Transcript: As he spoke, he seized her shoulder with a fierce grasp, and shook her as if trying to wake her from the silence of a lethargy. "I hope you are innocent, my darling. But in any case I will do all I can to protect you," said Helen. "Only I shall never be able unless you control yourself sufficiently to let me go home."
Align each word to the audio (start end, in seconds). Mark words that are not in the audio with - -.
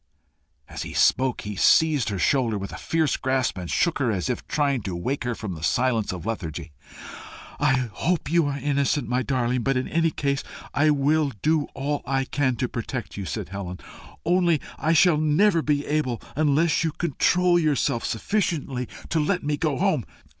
As 0.67 0.81
he 0.81 0.93
spoke, 0.93 1.41
he 1.41 1.55
seized 1.55 2.09
her 2.09 2.17
shoulder 2.17 2.57
with 2.57 2.71
a 2.71 2.75
fierce 2.79 3.17
grasp, 3.17 3.59
and 3.59 3.69
shook 3.69 3.99
her 3.99 4.11
as 4.11 4.31
if 4.31 4.47
trying 4.47 4.81
to 4.81 4.95
wake 4.95 5.25
her 5.25 5.35
from 5.35 5.53
the 5.53 5.61
silence 5.61 6.11
of 6.11 6.25
a 6.25 6.29
lethargy. 6.29 6.71
"I 7.59 7.87
hope 7.93 8.27
you 8.31 8.47
are 8.47 8.57
innocent, 8.57 9.07
my 9.07 9.21
darling. 9.21 9.61
But 9.61 9.77
in 9.77 9.87
any 9.87 10.09
case 10.09 10.43
I 10.73 10.89
will 10.89 11.33
do 11.43 11.65
all 11.75 12.01
I 12.07 12.23
can 12.25 12.55
to 12.55 12.67
protect 12.67 13.15
you," 13.15 13.25
said 13.25 13.49
Helen. 13.49 13.77
"Only 14.25 14.59
I 14.79 14.93
shall 14.93 15.17
never 15.17 15.61
be 15.61 15.85
able 15.85 16.19
unless 16.35 16.83
you 16.83 16.91
control 16.93 17.59
yourself 17.59 18.03
sufficiently 18.03 18.87
to 19.09 19.19
let 19.19 19.43
me 19.43 19.55
go 19.55 19.77
home." 19.77 20.03